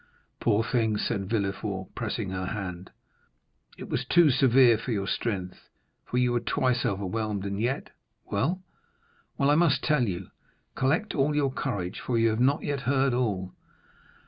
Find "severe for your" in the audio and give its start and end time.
4.31-5.05